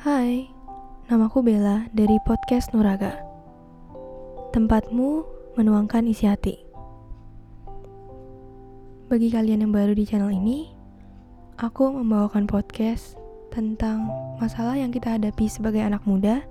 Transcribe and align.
Hai, 0.00 0.48
namaku 1.12 1.44
Bella 1.44 1.84
dari 1.92 2.16
podcast 2.24 2.72
Nuraga. 2.72 3.20
Tempatmu 4.48 5.28
menuangkan 5.60 6.08
isi 6.08 6.24
hati. 6.24 6.56
Bagi 9.12 9.28
kalian 9.28 9.60
yang 9.60 9.76
baru 9.76 9.92
di 9.92 10.08
channel 10.08 10.32
ini, 10.32 10.72
aku 11.60 11.92
membawakan 11.92 12.48
podcast 12.48 13.20
tentang 13.52 14.08
masalah 14.40 14.72
yang 14.72 14.88
kita 14.88 15.20
hadapi 15.20 15.52
sebagai 15.52 15.84
anak 15.84 16.00
muda 16.08 16.48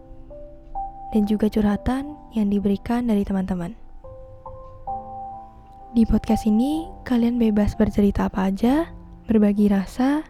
dan 1.09 1.25
juga 1.25 1.50
curhatan 1.50 2.13
yang 2.38 2.54
diberikan 2.54 3.09
dari 3.09 3.25
teman-teman. 3.25 3.73
Di 5.97 6.05
podcast 6.05 6.45
ini, 6.45 6.86
kalian 7.02 7.41
bebas 7.41 7.73
bercerita 7.73 8.29
apa 8.29 8.54
aja, 8.54 8.93
berbagi 9.25 9.73
rasa, 9.73 10.21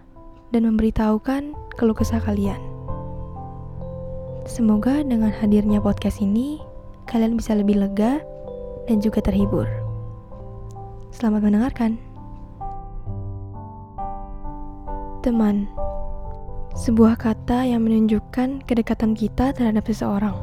dan 0.55 0.71
memberitahukan 0.71 1.75
keluh 1.75 1.99
kesah 1.99 2.23
kalian. 2.23 2.68
Semoga 4.49 5.05
dengan 5.05 5.29
hadirnya 5.29 5.77
podcast 5.77 6.25
ini, 6.25 6.57
kalian 7.05 7.37
bisa 7.37 7.53
lebih 7.53 7.77
lega 7.77 8.17
dan 8.89 8.97
juga 8.97 9.21
terhibur. 9.21 9.69
Selamat 11.13 11.45
mendengarkan. 11.45 12.01
Teman, 15.21 15.69
sebuah 16.73 17.21
kata 17.21 17.69
yang 17.69 17.85
menunjukkan 17.85 18.65
kedekatan 18.65 19.13
kita 19.13 19.53
terhadap 19.53 19.85
seseorang. 19.85 20.33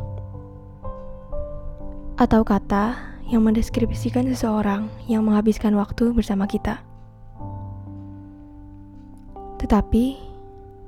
Atau 2.15 2.47
kata 2.47 2.95
yang 3.27 3.43
mendeskripsikan 3.43 4.31
seseorang 4.31 4.87
yang 5.11 5.27
menghabiskan 5.27 5.75
waktu 5.75 6.15
bersama 6.15 6.47
kita. 6.47 6.79
Tetapi, 9.59 10.15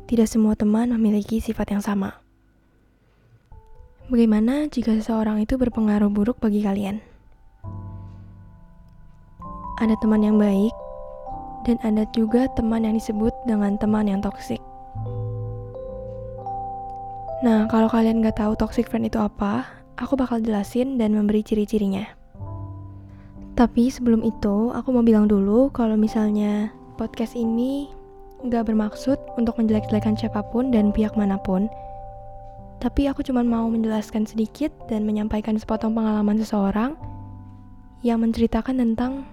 tidak 0.07 0.31
semua 0.31 0.55
teman 0.55 0.95
memiliki 0.95 1.43
sifat 1.43 1.75
yang 1.75 1.83
sama. 1.83 2.28
Bagaimana 4.09 4.65
jika 4.73 4.97
seseorang 4.97 5.45
itu 5.45 5.61
berpengaruh 5.61 6.09
buruk 6.09 6.41
bagi 6.41 6.65
kalian? 6.65 6.97
Ada 9.77 10.01
teman 10.01 10.25
yang 10.25 10.41
baik, 10.41 10.73
dan 11.69 11.77
ada 11.85 12.09
juga 12.17 12.49
teman 12.57 12.89
yang 12.89 12.97
disebut 12.97 13.37
dengan 13.45 13.77
teman 13.77 14.09
yang 14.09 14.25
toksik. 14.25 14.65
Nah, 17.45 17.69
kalau 17.69 17.93
kalian 17.93 18.25
gak 18.25 18.41
tahu 18.41 18.57
toxic 18.57 18.89
friend 18.89 19.13
itu 19.13 19.21
apa, 19.21 19.69
aku 20.01 20.17
bakal 20.17 20.41
jelasin 20.41 20.97
dan 20.97 21.13
memberi 21.13 21.45
ciri-cirinya. 21.45 22.09
Tapi 23.61 23.93
sebelum 23.93 24.25
itu, 24.25 24.73
aku 24.73 24.89
mau 24.89 25.05
bilang 25.05 25.29
dulu 25.29 25.69
kalau 25.69 26.01
misalnya 26.01 26.73
podcast 26.97 27.37
ini 27.37 27.93
gak 28.49 28.73
bermaksud 28.73 29.21
untuk 29.37 29.61
menjelek-jelekan 29.61 30.17
siapa 30.17 30.41
pun 30.49 30.73
dan 30.73 30.97
pihak 30.97 31.13
mana 31.13 31.37
pun, 31.37 31.69
tapi 32.79 33.11
aku 33.11 33.27
cuma 33.27 33.43
mau 33.43 33.67
menjelaskan 33.67 34.23
sedikit 34.23 34.71
dan 34.87 35.03
menyampaikan 35.03 35.59
sepotong 35.59 35.99
pengalaman 35.99 36.39
seseorang 36.39 36.95
yang 38.07 38.23
menceritakan 38.23 38.79
tentang 38.79 39.27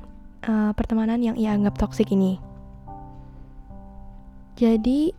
uh, 0.49 0.73
pertemanan 0.73 1.21
yang 1.21 1.37
ia 1.37 1.53
anggap 1.53 1.77
toksik 1.77 2.09
ini. 2.09 2.41
Jadi, 4.57 5.13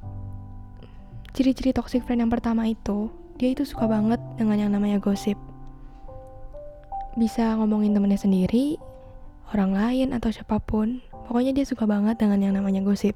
ciri-ciri 1.37 1.71
toxic 1.71 2.03
friend 2.03 2.27
yang 2.27 2.33
pertama 2.33 2.67
itu, 2.67 3.13
dia 3.39 3.55
itu 3.55 3.63
suka 3.63 3.87
banget 3.87 4.19
dengan 4.35 4.59
yang 4.59 4.73
namanya 4.75 4.99
gosip. 4.99 5.39
Bisa 7.15 7.55
ngomongin 7.61 7.95
temennya 7.95 8.19
sendiri, 8.19 8.81
orang 9.55 9.77
lain 9.77 10.09
atau 10.17 10.35
siapa 10.35 10.59
pun, 10.59 10.99
pokoknya 11.31 11.55
dia 11.55 11.69
suka 11.69 11.87
banget 11.87 12.19
dengan 12.19 12.43
yang 12.43 12.55
namanya 12.59 12.83
gosip. 12.83 13.15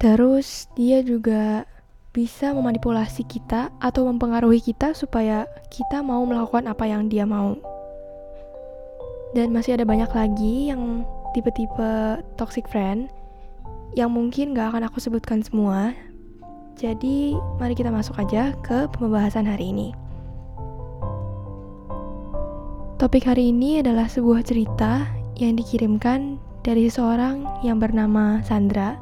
Terus 0.00 0.70
dia 0.78 1.02
juga 1.04 1.66
bisa 2.12 2.52
memanipulasi 2.52 3.24
kita 3.24 3.72
atau 3.80 4.04
mempengaruhi 4.04 4.60
kita 4.60 4.92
supaya 4.92 5.48
kita 5.72 6.04
mau 6.04 6.20
melakukan 6.28 6.68
apa 6.68 6.84
yang 6.84 7.08
dia 7.08 7.24
mau. 7.24 7.56
Dan 9.32 9.48
masih 9.48 9.80
ada 9.80 9.88
banyak 9.88 10.12
lagi 10.12 10.68
yang 10.68 11.08
tipe-tipe 11.32 12.20
toxic 12.36 12.68
friend 12.68 13.08
yang 13.96 14.12
mungkin 14.12 14.52
gak 14.52 14.76
akan 14.76 14.84
aku 14.92 15.00
sebutkan 15.00 15.40
semua. 15.40 15.96
Jadi, 16.76 17.36
mari 17.56 17.72
kita 17.72 17.88
masuk 17.88 18.16
aja 18.20 18.52
ke 18.60 18.88
pembahasan 18.92 19.48
hari 19.48 19.72
ini. 19.72 19.96
Topik 23.00 23.24
hari 23.24 23.50
ini 23.50 23.80
adalah 23.80 24.06
sebuah 24.06 24.44
cerita 24.44 25.08
yang 25.40 25.56
dikirimkan 25.56 26.36
dari 26.60 26.86
seseorang 26.86 27.42
yang 27.66 27.80
bernama 27.82 28.44
Sandra 28.46 29.00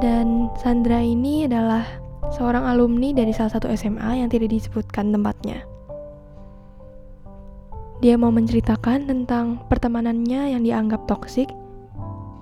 dan 0.00 0.48
Sandra 0.56 1.04
ini 1.04 1.44
adalah 1.44 1.84
seorang 2.32 2.64
alumni 2.64 3.12
dari 3.12 3.36
salah 3.36 3.52
satu 3.52 3.68
SMA 3.76 4.24
yang 4.24 4.32
tidak 4.32 4.48
disebutkan 4.48 5.12
tempatnya. 5.12 5.60
Dia 8.00 8.16
mau 8.16 8.32
menceritakan 8.32 9.04
tentang 9.04 9.60
pertemanannya 9.68 10.56
yang 10.56 10.64
dianggap 10.64 11.04
toksik 11.04 11.52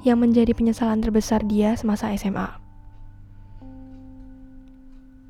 yang 0.06 0.22
menjadi 0.22 0.54
penyesalan 0.54 1.02
terbesar 1.02 1.42
dia 1.42 1.74
semasa 1.74 2.14
SMA. 2.14 2.46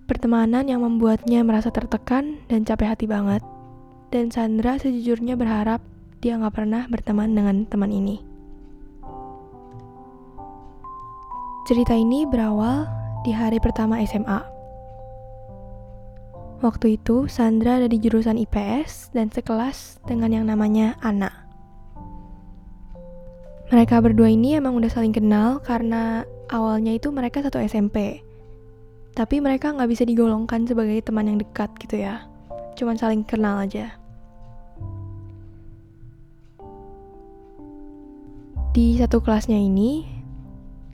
Pertemanan 0.05 0.69
yang 0.69 0.85
membuatnya 0.85 1.41
merasa 1.41 1.73
tertekan 1.73 2.45
dan 2.53 2.69
capek 2.69 2.93
hati 2.93 3.09
banget, 3.09 3.41
dan 4.13 4.29
Sandra 4.29 4.77
sejujurnya 4.77 5.37
berharap 5.37 5.81
dia 6.21 6.37
nggak 6.37 6.53
pernah 6.53 6.85
berteman 6.93 7.33
dengan 7.33 7.65
teman 7.65 7.89
ini. 7.89 8.28
Cerita 11.69 11.93
ini 11.93 12.25
berawal 12.25 12.89
di 13.29 13.29
hari 13.29 13.61
pertama 13.61 14.01
SMA. 14.01 14.41
Waktu 16.65 16.97
itu, 16.97 17.29
Sandra 17.29 17.77
ada 17.77 17.85
di 17.85 18.01
jurusan 18.01 18.41
IPS 18.41 19.13
dan 19.13 19.29
sekelas 19.29 20.01
dengan 20.09 20.33
yang 20.33 20.49
namanya 20.49 20.97
Ana. 21.05 21.29
Mereka 23.69 24.01
berdua 24.01 24.33
ini 24.33 24.57
emang 24.57 24.81
udah 24.81 24.89
saling 24.89 25.13
kenal 25.13 25.61
karena 25.61 26.25
awalnya 26.49 26.97
itu 26.97 27.13
mereka 27.13 27.45
satu 27.45 27.61
SMP. 27.61 28.25
Tapi 29.13 29.37
mereka 29.37 29.69
nggak 29.69 29.93
bisa 29.93 30.09
digolongkan 30.09 30.65
sebagai 30.65 31.05
teman 31.05 31.29
yang 31.29 31.37
dekat 31.37 31.69
gitu 31.85 32.01
ya. 32.01 32.25
Cuman 32.81 32.97
saling 32.97 33.29
kenal 33.29 33.61
aja. 33.61 33.93
Di 38.73 38.97
satu 38.97 39.21
kelasnya 39.21 39.61
ini, 39.61 40.18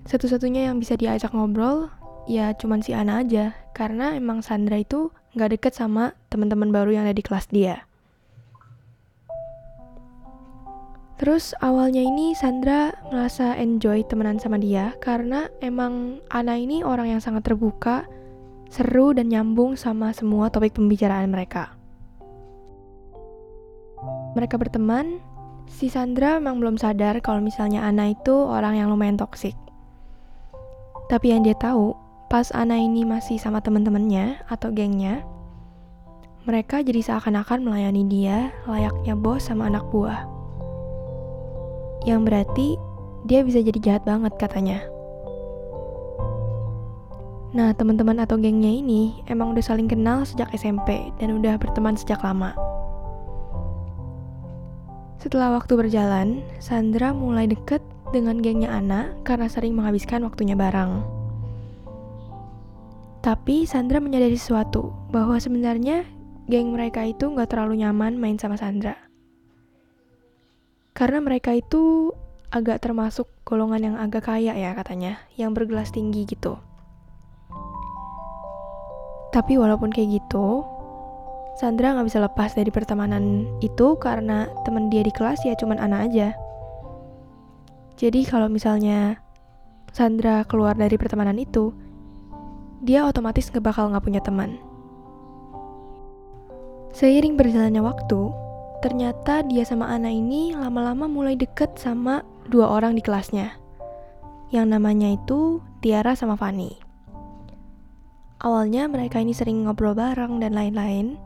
satu-satunya 0.04 0.68
yang 0.68 0.76
bisa 0.76 1.00
diajak 1.00 1.32
ngobrol 1.32 1.88
ya 2.28 2.52
cuman 2.56 2.80
si 2.84 2.92
Ana 2.92 3.24
aja 3.24 3.56
karena 3.72 4.16
emang 4.16 4.40
Sandra 4.44 4.80
itu 4.80 5.12
nggak 5.36 5.60
deket 5.60 5.72
sama 5.76 6.12
teman-teman 6.28 6.70
baru 6.72 6.92
yang 6.92 7.04
ada 7.08 7.16
di 7.16 7.24
kelas 7.24 7.48
dia. 7.48 7.88
Terus 11.14 11.54
awalnya 11.62 12.02
ini 12.04 12.36
Sandra 12.36 12.92
ngerasa 13.08 13.56
enjoy 13.56 14.04
temenan 14.04 14.36
sama 14.36 14.60
dia 14.60 14.92
karena 15.00 15.48
emang 15.64 16.20
Ana 16.28 16.58
ini 16.58 16.84
orang 16.84 17.16
yang 17.16 17.20
sangat 17.22 17.48
terbuka, 17.48 18.04
seru 18.68 19.14
dan 19.16 19.32
nyambung 19.32 19.78
sama 19.78 20.12
semua 20.12 20.50
topik 20.50 20.76
pembicaraan 20.76 21.30
mereka. 21.30 21.72
Mereka 24.34 24.58
berteman, 24.58 25.22
si 25.70 25.86
Sandra 25.86 26.42
memang 26.42 26.58
belum 26.58 26.76
sadar 26.76 27.22
kalau 27.22 27.38
misalnya 27.38 27.86
Ana 27.86 28.10
itu 28.10 28.34
orang 28.34 28.76
yang 28.76 28.90
lumayan 28.90 29.16
toksik. 29.16 29.54
Tapi 31.08 31.36
yang 31.36 31.44
dia 31.44 31.52
tahu, 31.56 31.92
pas 32.32 32.48
Ana 32.56 32.80
ini 32.80 33.04
masih 33.04 33.36
sama 33.36 33.60
teman-temannya 33.60 34.40
atau 34.48 34.72
gengnya, 34.72 35.20
mereka 36.44 36.84
jadi 36.84 37.00
seakan-akan 37.00 37.64
melayani 37.64 38.04
dia 38.04 38.52
layaknya 38.68 39.16
bos 39.16 39.48
sama 39.48 39.68
anak 39.68 39.84
buah. 39.88 40.28
Yang 42.04 42.20
berarti 42.24 42.68
dia 43.24 43.40
bisa 43.40 43.64
jadi 43.64 43.80
jahat 43.80 44.02
banget 44.04 44.32
katanya. 44.36 44.84
Nah, 47.54 47.70
teman-teman 47.70 48.18
atau 48.18 48.34
gengnya 48.34 48.68
ini 48.68 49.24
emang 49.30 49.54
udah 49.54 49.62
saling 49.62 49.86
kenal 49.86 50.26
sejak 50.26 50.50
SMP 50.52 51.14
dan 51.22 51.38
udah 51.38 51.54
berteman 51.56 51.94
sejak 51.94 52.18
lama. 52.20 52.50
Setelah 55.22 55.56
waktu 55.56 55.72
berjalan, 55.78 56.44
Sandra 56.60 57.14
mulai 57.16 57.48
deket 57.48 57.80
dengan 58.14 58.38
gengnya 58.38 58.70
Ana 58.70 59.10
karena 59.26 59.50
sering 59.50 59.74
menghabiskan 59.74 60.22
waktunya 60.22 60.54
bareng. 60.54 61.02
Tapi 63.24 63.66
Sandra 63.66 63.98
menyadari 63.98 64.38
sesuatu, 64.38 64.94
bahwa 65.10 65.40
sebenarnya 65.42 66.06
geng 66.46 66.76
mereka 66.76 67.02
itu 67.02 67.26
nggak 67.26 67.50
terlalu 67.50 67.82
nyaman 67.82 68.14
main 68.14 68.38
sama 68.38 68.54
Sandra. 68.54 68.94
Karena 70.94 71.18
mereka 71.18 71.50
itu 71.50 72.14
agak 72.54 72.86
termasuk 72.86 73.26
golongan 73.42 73.82
yang 73.82 73.96
agak 73.98 74.30
kaya 74.30 74.54
ya 74.54 74.76
katanya, 74.78 75.18
yang 75.34 75.50
bergelas 75.56 75.90
tinggi 75.90 76.22
gitu. 76.28 76.54
Tapi 79.34 79.58
walaupun 79.58 79.90
kayak 79.90 80.22
gitu, 80.22 80.62
Sandra 81.58 81.96
nggak 81.96 82.06
bisa 82.06 82.20
lepas 82.22 82.54
dari 82.54 82.70
pertemanan 82.70 83.48
itu 83.58 83.98
karena 83.98 84.46
temen 84.62 84.92
dia 84.92 85.02
di 85.02 85.10
kelas 85.10 85.42
ya 85.42 85.56
cuman 85.58 85.80
Ana 85.80 86.06
aja. 86.06 86.36
Jadi 88.04 88.28
kalau 88.28 88.52
misalnya 88.52 89.16
Sandra 89.88 90.44
keluar 90.44 90.76
dari 90.76 91.00
pertemanan 91.00 91.40
itu, 91.40 91.72
dia 92.84 93.08
otomatis 93.08 93.48
gak 93.48 93.64
bakal 93.64 93.88
gak 93.88 94.04
punya 94.04 94.20
teman. 94.20 94.60
Seiring 96.92 97.40
berjalannya 97.40 97.80
waktu, 97.80 98.28
ternyata 98.84 99.40
dia 99.48 99.64
sama 99.64 99.88
Ana 99.88 100.12
ini 100.12 100.52
lama-lama 100.52 101.08
mulai 101.08 101.32
deket 101.32 101.80
sama 101.80 102.20
dua 102.52 102.76
orang 102.76 102.92
di 102.92 103.00
kelasnya. 103.00 103.56
Yang 104.52 104.66
namanya 104.68 105.08
itu 105.16 105.64
Tiara 105.80 106.12
sama 106.12 106.36
Fanny. 106.36 106.76
Awalnya 108.44 108.84
mereka 108.84 109.16
ini 109.24 109.32
sering 109.32 109.64
ngobrol 109.64 109.96
bareng 109.96 110.44
dan 110.44 110.52
lain-lain, 110.52 111.16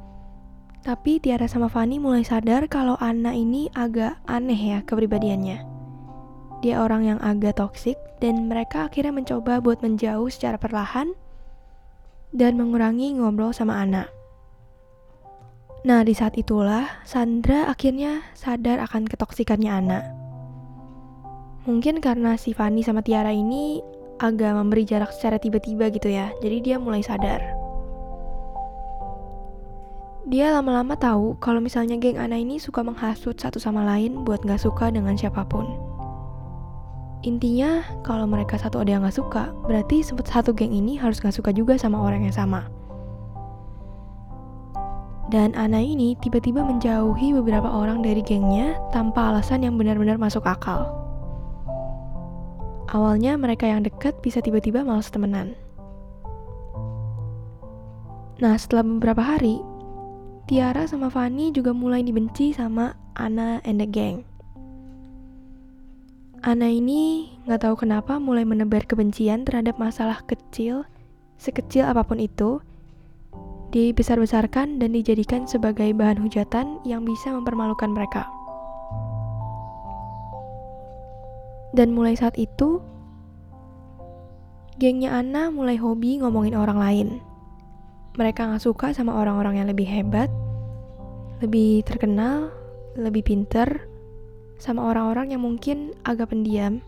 tapi 0.87 1.19
Tiara 1.19 1.51
sama 1.51 1.67
Fanny 1.67 1.99
mulai 1.99 2.23
sadar 2.23 2.71
kalau 2.71 2.95
Ana 3.03 3.35
ini 3.35 3.67
agak 3.75 4.23
aneh 4.31 4.79
ya 4.79 4.79
kepribadiannya. 4.87 5.68
Dia 6.59 6.83
orang 6.83 7.07
yang 7.07 7.19
agak 7.23 7.63
toksik 7.63 7.95
dan 8.19 8.51
mereka 8.51 8.91
akhirnya 8.91 9.15
mencoba 9.15 9.63
buat 9.63 9.79
menjauh 9.79 10.27
secara 10.27 10.59
perlahan 10.59 11.15
dan 12.35 12.59
mengurangi 12.59 13.15
ngobrol 13.15 13.55
sama 13.55 13.79
Ana. 13.79 14.11
Nah, 15.87 16.03
di 16.03 16.11
saat 16.11 16.35
itulah 16.35 16.91
Sandra 17.07 17.71
akhirnya 17.71 18.27
sadar 18.35 18.83
akan 18.83 19.07
ketoksikannya 19.07 19.71
Ana. 19.71 20.01
Mungkin 21.71 22.03
karena 22.03 22.35
si 22.35 22.51
Fanny 22.51 22.83
sama 22.83 23.07
Tiara 23.07 23.31
ini 23.31 23.79
agak 24.19 24.59
memberi 24.59 24.83
jarak 24.83 25.15
secara 25.15 25.39
tiba-tiba 25.39 25.95
gitu 25.95 26.11
ya. 26.11 26.35
Jadi 26.43 26.59
dia 26.59 26.77
mulai 26.83 27.07
sadar. 27.07 27.39
Dia 30.29 30.53
lama-lama 30.53 30.93
tahu 30.99 31.39
kalau 31.41 31.63
misalnya 31.63 31.97
geng 31.97 32.19
Ana 32.19 32.37
ini 32.37 32.61
suka 32.61 32.85
menghasut 32.85 33.39
satu 33.39 33.57
sama 33.57 33.87
lain 33.87 34.27
buat 34.27 34.43
gak 34.45 34.61
suka 34.61 34.91
dengan 34.91 35.17
siapa 35.17 35.47
pun. 35.47 35.88
Intinya, 37.27 37.83
kalau 38.07 38.31
mereka 38.31 38.55
satu 38.55 38.79
ada 38.79 38.95
yang 38.95 39.03
gak 39.03 39.19
suka, 39.19 39.51
berarti 39.67 40.07
satu 40.07 40.55
geng 40.55 40.71
ini 40.71 40.95
harus 40.95 41.19
gak 41.19 41.35
suka 41.35 41.51
juga 41.51 41.75
sama 41.75 41.99
orang 41.99 42.23
yang 42.23 42.37
sama. 42.37 42.71
Dan 45.29 45.53
Ana 45.59 45.83
ini 45.83 46.17
tiba-tiba 46.25 46.65
menjauhi 46.65 47.37
beberapa 47.37 47.69
orang 47.69 48.01
dari 48.01 48.25
gengnya 48.25 48.81
tanpa 48.95 49.29
alasan 49.35 49.61
yang 49.61 49.77
benar-benar 49.77 50.17
masuk 50.17 50.47
akal. 50.47 50.89
Awalnya 52.89 53.37
mereka 53.37 53.69
yang 53.69 53.85
dekat 53.85 54.17
bisa 54.25 54.41
tiba-tiba 54.41 54.81
malas 54.81 55.13
temenan. 55.13 55.53
Nah, 58.41 58.57
setelah 58.57 58.87
beberapa 58.87 59.21
hari, 59.21 59.61
Tiara 60.49 60.89
sama 60.89 61.13
Fanny 61.13 61.53
juga 61.53 61.77
mulai 61.77 62.01
dibenci 62.01 62.57
sama 62.57 62.97
Ana 63.13 63.61
and 63.69 63.85
the 63.85 63.89
gang. 63.91 64.25
Ana 66.39 66.71
ini 66.71 67.35
nggak 67.51 67.67
tahu 67.67 67.83
kenapa 67.83 68.23
mulai 68.23 68.47
menebar 68.47 68.87
kebencian 68.87 69.43
terhadap 69.43 69.75
masalah 69.75 70.23
kecil, 70.23 70.87
sekecil 71.35 71.83
apa 71.83 72.07
pun 72.07 72.23
itu, 72.23 72.63
dibesar-besarkan 73.75 74.79
dan 74.79 74.95
dijadikan 74.95 75.51
sebagai 75.51 75.91
bahan 75.99 76.23
hujatan 76.23 76.79
yang 76.87 77.03
bisa 77.03 77.35
mempermalukan 77.35 77.91
mereka. 77.91 78.31
Dan 81.75 81.91
mulai 81.91 82.15
saat 82.15 82.39
itu, 82.39 82.79
gengnya 84.79 85.19
Ana 85.19 85.51
mulai 85.51 85.75
hobi 85.75 86.23
ngomongin 86.23 86.55
orang 86.55 86.79
lain. 86.79 87.09
Mereka 88.15 88.47
gak 88.47 88.63
suka 88.63 88.95
sama 88.95 89.19
orang-orang 89.19 89.59
yang 89.59 89.67
lebih 89.67 89.91
hebat, 89.91 90.31
lebih 91.43 91.83
terkenal, 91.83 92.55
lebih 92.95 93.27
pinter, 93.27 93.88
sama 94.59 94.91
orang-orang 94.91 95.33
yang 95.33 95.43
mungkin 95.43 95.95
agak 96.03 96.35
pendiam. 96.35 96.83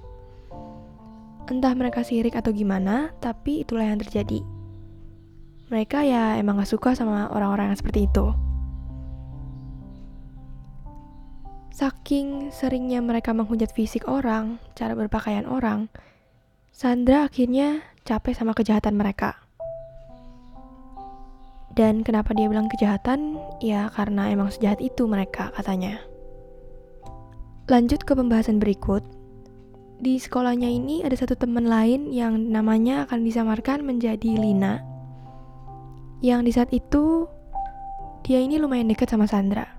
Entah 1.46 1.74
mereka 1.74 2.02
sirik 2.02 2.34
atau 2.34 2.50
gimana, 2.50 3.14
tapi 3.22 3.62
itulah 3.62 3.86
yang 3.86 3.98
terjadi. 4.02 4.42
Mereka 5.70 6.02
ya 6.02 6.34
emang 6.38 6.58
gak 6.58 6.70
suka 6.70 6.98
sama 6.98 7.30
orang-orang 7.30 7.70
yang 7.70 7.78
seperti 7.78 8.10
itu. 8.10 8.34
Saking 11.70 12.50
seringnya 12.50 12.98
mereka 13.00 13.30
menghujat 13.30 13.70
fisik 13.70 14.04
orang, 14.10 14.58
cara 14.74 14.98
berpakaian 14.98 15.46
orang, 15.46 15.86
Sandra 16.74 17.30
akhirnya 17.30 17.86
capek 18.02 18.34
sama 18.34 18.52
kejahatan 18.52 18.98
mereka. 18.98 19.38
Dan 21.70 22.02
kenapa 22.02 22.34
dia 22.34 22.50
bilang 22.50 22.66
kejahatan? 22.66 23.38
Ya 23.62 23.86
karena 23.94 24.26
emang 24.34 24.50
sejahat 24.50 24.82
itu 24.82 25.06
mereka 25.06 25.54
katanya. 25.54 26.09
Lanjut 27.70 28.02
ke 28.02 28.18
pembahasan 28.18 28.58
berikut. 28.58 29.06
Di 30.02 30.18
sekolahnya 30.18 30.66
ini 30.66 31.06
ada 31.06 31.14
satu 31.14 31.38
teman 31.38 31.70
lain 31.70 32.10
yang 32.10 32.50
namanya 32.50 33.06
akan 33.06 33.22
disamarkan 33.22 33.86
menjadi 33.86 34.26
Lina. 34.34 34.82
Yang 36.18 36.40
di 36.42 36.50
saat 36.50 36.70
itu 36.74 37.30
dia 38.26 38.42
ini 38.42 38.58
lumayan 38.58 38.90
dekat 38.90 39.14
sama 39.14 39.30
Sandra. 39.30 39.70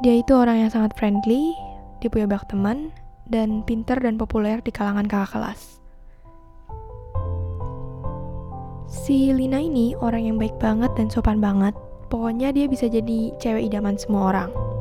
Dia 0.00 0.16
itu 0.16 0.32
orang 0.32 0.64
yang 0.64 0.72
sangat 0.72 0.96
friendly, 0.96 1.52
dia 2.00 2.08
punya 2.08 2.24
banyak 2.24 2.48
teman, 2.48 2.88
dan 3.28 3.60
pinter 3.60 4.00
dan 4.00 4.16
populer 4.16 4.64
di 4.64 4.72
kalangan 4.72 5.04
kakak 5.04 5.36
kelas. 5.36 5.76
Si 8.88 9.28
Lina 9.28 9.60
ini 9.60 9.92
orang 10.00 10.24
yang 10.24 10.40
baik 10.40 10.56
banget 10.56 10.88
dan 10.96 11.12
sopan 11.12 11.36
banget. 11.36 11.76
Pokoknya 12.08 12.48
dia 12.56 12.64
bisa 12.64 12.88
jadi 12.88 13.36
cewek 13.36 13.68
idaman 13.68 14.00
semua 14.00 14.32
orang. 14.32 14.75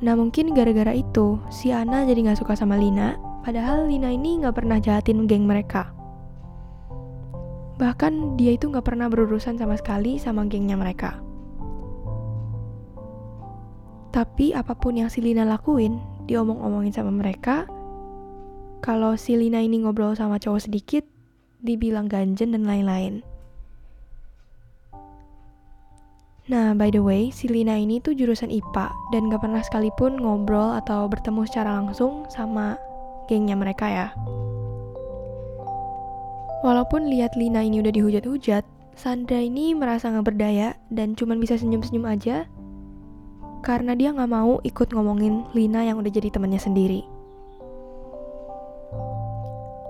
Nah 0.00 0.16
mungkin 0.16 0.56
gara-gara 0.56 0.96
itu, 0.96 1.36
si 1.52 1.76
Ana 1.76 2.08
jadi 2.08 2.32
gak 2.32 2.40
suka 2.40 2.56
sama 2.56 2.80
Lina, 2.80 3.20
padahal 3.44 3.84
Lina 3.84 4.08
ini 4.08 4.40
gak 4.40 4.56
pernah 4.56 4.80
jahatin 4.80 5.28
geng 5.28 5.44
mereka. 5.44 5.92
Bahkan 7.76 8.40
dia 8.40 8.56
itu 8.56 8.72
gak 8.72 8.88
pernah 8.88 9.12
berurusan 9.12 9.60
sama 9.60 9.76
sekali 9.76 10.16
sama 10.16 10.48
gengnya 10.48 10.80
mereka. 10.80 11.20
Tapi 14.10 14.56
apa 14.56 14.72
pun 14.74 14.96
yang 14.96 15.12
si 15.12 15.20
Lina 15.20 15.44
lakuin, 15.44 16.00
diomong-omongin 16.26 16.96
sama 16.96 17.12
mereka, 17.12 17.68
kalau 18.80 19.20
si 19.20 19.36
Lina 19.36 19.60
ini 19.60 19.84
ngobrol 19.84 20.16
sama 20.16 20.40
cowok 20.40 20.64
sedikit, 20.64 21.04
dibilang 21.60 22.08
ganjen 22.08 22.56
dan 22.56 22.64
lain-lain. 22.64 23.20
Nah, 26.50 26.74
by 26.74 26.90
the 26.90 26.98
way, 26.98 27.30
si 27.30 27.46
Lina 27.46 27.78
ini 27.78 28.02
tuh 28.02 28.10
jurusan 28.10 28.50
IPA 28.50 28.90
dan 29.14 29.30
gak 29.30 29.46
pernah 29.46 29.62
sekalipun 29.62 30.18
ngobrol 30.18 30.74
atau 30.82 31.06
bertemu 31.06 31.46
secara 31.46 31.78
langsung 31.78 32.26
sama 32.26 32.74
gengnya 33.30 33.54
mereka 33.54 33.86
ya. 33.86 34.06
Walaupun 36.66 37.06
lihat 37.06 37.38
Lina 37.38 37.62
ini 37.62 37.78
udah 37.78 37.94
dihujat-hujat, 37.94 38.66
Sandra 38.98 39.38
ini 39.38 39.78
merasa 39.78 40.10
gak 40.10 40.26
berdaya 40.26 40.74
dan 40.90 41.14
cuman 41.14 41.38
bisa 41.38 41.54
senyum-senyum 41.54 42.02
aja 42.10 42.50
karena 43.60 43.92
dia 43.94 44.10
nggak 44.10 44.32
mau 44.32 44.58
ikut 44.64 44.88
ngomongin 44.90 45.44
Lina 45.52 45.84
yang 45.86 46.02
udah 46.02 46.10
jadi 46.10 46.32
temannya 46.32 46.58
sendiri. 46.58 47.06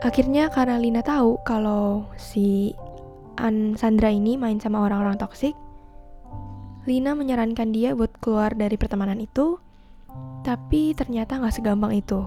Akhirnya 0.04 0.52
karena 0.52 0.76
Lina 0.76 1.00
tahu 1.00 1.40
kalau 1.46 2.04
si 2.20 2.76
An 3.40 3.80
Sandra 3.80 4.12
ini 4.12 4.36
main 4.36 4.60
sama 4.60 4.84
orang-orang 4.84 5.16
toksik, 5.16 5.56
Lina 6.88 7.12
menyarankan 7.12 7.74
dia 7.74 7.92
buat 7.92 8.12
keluar 8.20 8.56
dari 8.56 8.76
pertemanan 8.80 9.20
itu, 9.20 9.60
tapi 10.46 10.96
ternyata 10.96 11.36
nggak 11.36 11.54
segampang 11.60 11.92
itu. 11.92 12.24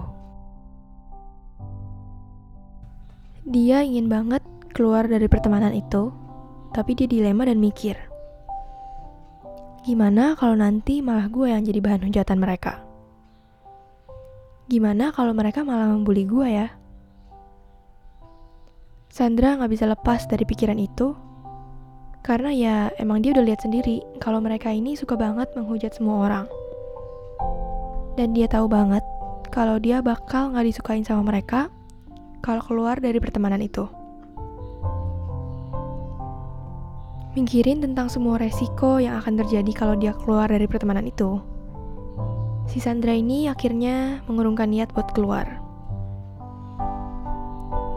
Dia 3.44 3.84
ingin 3.84 4.06
banget 4.06 4.40
keluar 4.72 5.10
dari 5.10 5.26
pertemanan 5.26 5.74
itu, 5.74 6.14
tapi 6.70 6.96
dia 6.96 7.06
dilema 7.06 7.46
dan 7.46 7.60
mikir 7.60 7.94
Gimana 9.84 10.32
kalau 10.32 10.56
nanti 10.56 11.04
malah 11.04 11.28
gue 11.28 11.52
yang 11.52 11.60
jadi 11.60 11.76
bahan 11.84 12.08
hujatan 12.08 12.40
mereka? 12.40 12.80
Gimana 14.64 15.12
kalau 15.12 15.36
mereka 15.36 15.60
malah 15.60 15.92
membuli 15.92 16.24
gue 16.24 16.48
ya? 16.48 16.72
Sandra 19.12 19.60
gak 19.60 19.68
bisa 19.68 19.84
lepas 19.84 20.24
dari 20.24 20.48
pikiran 20.48 20.80
itu, 20.80 21.12
karena 22.24 22.50
ya 22.50 22.76
emang 22.96 23.20
dia 23.20 23.36
udah 23.36 23.44
lihat 23.44 23.60
sendiri 23.60 24.00
kalau 24.18 24.40
mereka 24.40 24.72
ini 24.72 24.96
suka 24.96 25.14
banget 25.14 25.52
menghujat 25.52 25.92
semua 25.92 26.24
orang. 26.26 26.46
Dan 28.16 28.32
dia 28.32 28.48
tahu 28.48 28.64
banget 28.66 29.04
kalau 29.52 29.76
dia 29.76 30.00
bakal 30.00 30.56
gak 30.56 30.64
disukain 30.64 31.04
sama 31.04 31.22
mereka 31.22 31.68
kalau 32.40 32.64
keluar 32.64 32.96
dari 32.96 33.20
pertemanan 33.20 33.60
itu. 33.60 33.84
mikirin 37.34 37.82
tentang 37.82 38.06
semua 38.06 38.38
resiko 38.38 39.02
yang 39.02 39.18
akan 39.18 39.42
terjadi 39.42 39.72
kalau 39.74 39.98
dia 39.98 40.14
keluar 40.14 40.46
dari 40.46 40.70
pertemanan 40.70 41.10
itu. 41.10 41.42
Si 42.70 42.78
Sandra 42.78 43.10
ini 43.10 43.50
akhirnya 43.50 44.22
mengurungkan 44.30 44.70
niat 44.70 44.94
buat 44.94 45.10
keluar. 45.12 45.44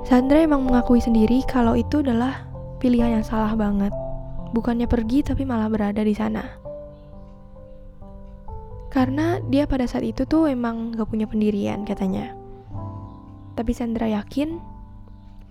Sandra 0.04 0.42
emang 0.42 0.66
mengakui 0.66 0.98
sendiri 0.98 1.46
kalau 1.46 1.78
itu 1.78 2.02
adalah 2.02 2.50
pilihan 2.82 3.22
yang 3.22 3.26
salah 3.26 3.54
banget. 3.54 3.94
Bukannya 4.56 4.88
pergi 4.88 5.24
tapi 5.24 5.44
malah 5.44 5.68
berada 5.68 6.04
di 6.04 6.16
sana. 6.16 6.44
Karena 8.88 9.44
dia 9.52 9.68
pada 9.68 9.84
saat 9.86 10.08
itu 10.08 10.24
tuh 10.24 10.48
emang 10.48 10.96
gak 10.96 11.12
punya 11.12 11.28
pendirian 11.28 11.84
katanya. 11.84 12.34
Tapi 13.54 13.72
Sandra 13.76 14.08
yakin 14.08 14.58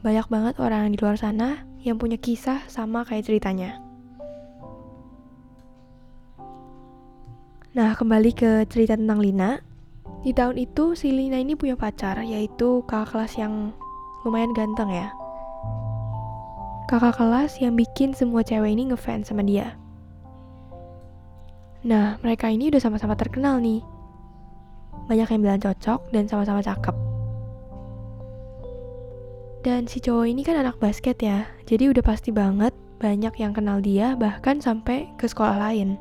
banyak 0.01 0.27
banget 0.31 0.55
orang 0.63 0.95
di 0.95 0.99
luar 1.03 1.19
sana 1.19 1.67
yang 1.83 2.01
punya 2.01 2.19
kisah 2.19 2.63
sama 2.67 3.07
kayak 3.07 3.27
ceritanya. 3.27 3.79
Nah, 7.77 7.93
kembali 7.93 8.33
ke 8.33 8.65
cerita 8.73 8.97
tentang 8.97 9.21
Lina. 9.21 9.61
Di 10.25 10.33
tahun 10.33 10.57
itu, 10.57 10.97
si 10.97 11.13
Lina 11.13 11.37
ini 11.37 11.53
punya 11.53 11.77
pacar, 11.77 12.25
yaitu 12.25 12.81
kakak 12.89 13.13
kelas 13.13 13.37
yang 13.37 13.77
lumayan 14.25 14.57
ganteng 14.57 14.89
ya. 14.89 15.13
Kakak 16.87 17.19
kelas 17.19 17.59
yang 17.59 17.75
bikin 17.75 18.15
semua 18.15 18.47
cewek 18.47 18.71
ini 18.71 18.95
ngefans 18.95 19.27
sama 19.27 19.43
dia. 19.43 19.75
Nah, 21.83 22.15
mereka 22.23 22.47
ini 22.47 22.71
udah 22.71 22.79
sama-sama 22.79 23.19
terkenal 23.19 23.59
nih. 23.59 23.83
Banyak 25.11 25.29
yang 25.35 25.41
bilang 25.43 25.63
cocok 25.63 26.15
dan 26.15 26.31
sama-sama 26.31 26.63
cakep. 26.63 26.95
Dan 29.67 29.91
si 29.91 29.99
cowok 29.99 30.31
ini 30.31 30.47
kan 30.47 30.63
anak 30.63 30.79
basket 30.79 31.19
ya, 31.19 31.51
jadi 31.67 31.91
udah 31.91 32.07
pasti 32.07 32.31
banget 32.31 32.71
banyak 33.03 33.35
yang 33.35 33.51
kenal 33.51 33.83
dia 33.83 34.15
bahkan 34.15 34.63
sampai 34.63 35.11
ke 35.19 35.27
sekolah 35.27 35.59
lain. 35.59 35.99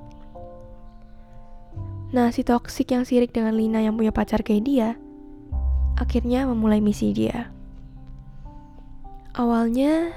Nah, 2.13 2.29
si 2.29 2.45
toksik 2.45 2.93
yang 2.93 3.09
sirik 3.09 3.33
dengan 3.33 3.57
Lina 3.57 3.81
yang 3.81 3.97
punya 3.97 4.13
pacar 4.13 4.45
kayak 4.45 4.69
dia, 4.69 4.89
akhirnya 5.97 6.45
memulai 6.45 6.77
misi 6.77 7.09
dia. 7.09 7.49
Awalnya, 9.33 10.13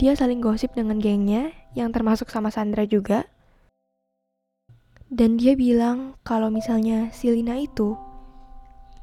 dia 0.00 0.16
saling 0.16 0.40
gosip 0.40 0.72
dengan 0.72 0.96
gengnya, 0.96 1.52
yang 1.76 1.92
termasuk 1.92 2.32
sama 2.32 2.48
Sandra 2.48 2.88
juga, 2.88 3.28
dan 5.12 5.36
dia 5.36 5.52
bilang 5.52 6.16
kalau 6.24 6.48
misalnya 6.48 7.12
si 7.12 7.28
Lina 7.28 7.60
itu 7.60 8.00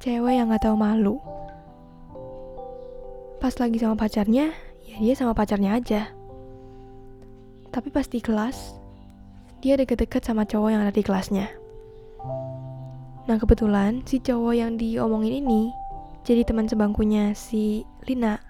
cewek 0.01 0.41
yang 0.41 0.49
gak 0.49 0.65
tahu 0.65 0.73
malu. 0.73 1.21
Pas 3.37 3.53
lagi 3.61 3.77
sama 3.77 3.93
pacarnya, 3.93 4.49
ya 4.89 4.97
dia 4.97 5.13
sama 5.13 5.37
pacarnya 5.37 5.77
aja. 5.77 6.09
Tapi 7.69 7.93
pas 7.93 8.09
di 8.09 8.17
kelas, 8.17 8.73
dia 9.61 9.77
deket-deket 9.77 10.25
sama 10.25 10.49
cowok 10.49 10.73
yang 10.73 10.81
ada 10.81 10.97
di 10.97 11.05
kelasnya. 11.05 11.45
Nah 13.29 13.37
kebetulan 13.37 14.01
si 14.09 14.17
cowok 14.17 14.53
yang 14.57 14.81
diomongin 14.81 15.45
ini 15.45 15.69
jadi 16.25 16.41
teman 16.41 16.65
sebangkunya 16.65 17.37
si 17.37 17.85
Lina. 18.09 18.41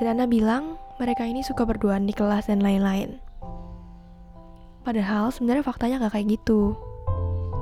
Dan 0.00 0.16
Ana 0.16 0.24
bilang 0.24 0.80
mereka 1.04 1.28
ini 1.28 1.44
suka 1.44 1.68
berduaan 1.68 2.08
di 2.08 2.16
kelas 2.16 2.48
dan 2.48 2.64
lain-lain. 2.64 3.20
Padahal 4.88 5.28
sebenarnya 5.28 5.60
faktanya 5.60 6.00
gak 6.00 6.16
kayak 6.16 6.40
gitu. 6.40 6.72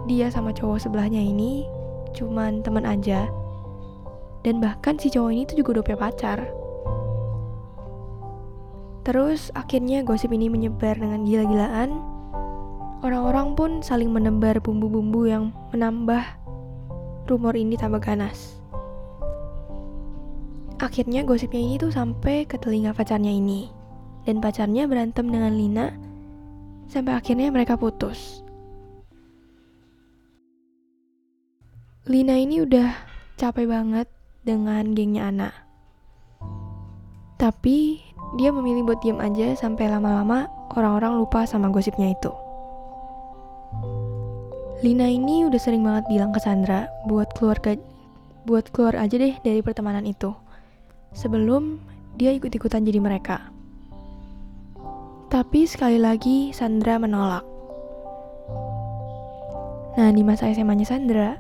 Dia 0.07 0.31
sama 0.31 0.55
cowok 0.55 0.79
sebelahnya 0.79 1.19
ini 1.19 1.67
cuman 2.15 2.63
teman 2.63 2.87
aja. 2.87 3.27
Dan 4.47 4.63
bahkan 4.63 4.95
si 4.95 5.11
cowok 5.11 5.31
ini 5.35 5.43
tuh 5.43 5.59
juga 5.59 5.79
udah 5.79 5.83
punya 5.83 5.99
pacar. 5.99 6.39
Terus 9.03 9.51
akhirnya 9.59 10.07
gosip 10.07 10.31
ini 10.31 10.47
menyebar 10.47 10.95
dengan 10.95 11.27
gila-gilaan. 11.27 11.99
Orang-orang 13.03 13.59
pun 13.59 13.71
saling 13.83 14.15
menebar 14.15 14.63
bumbu-bumbu 14.63 15.27
yang 15.27 15.51
menambah 15.75 16.23
rumor 17.27 17.59
ini 17.59 17.75
tambah 17.75 17.99
ganas. 17.99 18.62
Akhirnya 20.83 21.23
gosipnya 21.23 21.63
ini 21.63 21.79
tuh 21.79 21.95
sampai 21.95 22.43
ke 22.43 22.59
telinga 22.59 22.91
pacarnya 22.91 23.31
ini. 23.31 23.71
Dan 24.27 24.43
pacarnya 24.43 24.91
berantem 24.91 25.31
dengan 25.31 25.55
Lina 25.55 25.95
sampai 26.91 27.15
akhirnya 27.15 27.55
mereka 27.55 27.79
putus. 27.79 28.43
Lina 32.11 32.35
ini 32.35 32.67
udah 32.67 32.99
capek 33.39 33.71
banget 33.71 34.11
dengan 34.43 34.91
gengnya 34.91 35.31
anak. 35.31 35.55
Tapi 37.39 38.03
dia 38.35 38.51
memilih 38.51 38.83
buat 38.91 38.99
diam 39.07 39.23
aja 39.23 39.55
sampai 39.55 39.87
lama-lama 39.87 40.51
orang-orang 40.75 41.15
lupa 41.15 41.47
sama 41.47 41.71
gosipnya 41.71 42.11
itu. 42.11 42.35
Lina 44.83 45.07
ini 45.07 45.47
udah 45.47 45.63
sering 45.63 45.87
banget 45.87 46.11
bilang 46.11 46.35
ke 46.35 46.43
Sandra 46.43 46.91
buat 47.07 47.31
keluarga 47.39 47.79
buat 48.43 48.67
keluar 48.75 48.99
aja 48.99 49.15
deh 49.15 49.39
dari 49.47 49.63
pertemanan 49.63 50.03
itu. 50.03 50.42
Sebelum 51.13 51.81
dia 52.17 52.33
ikut-ikutan 52.33 52.85
jadi 52.85 53.01
mereka. 53.01 53.53
Tapi 55.33 55.65
sekali 55.65 55.97
lagi 55.97 56.53
Sandra 56.53 57.01
menolak. 57.01 57.45
Nah, 59.97 60.09
di 60.13 60.25
masa 60.25 60.49
SMA-nya 60.53 60.89
Sandra, 60.89 61.37